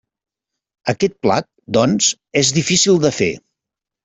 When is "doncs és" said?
1.77-2.51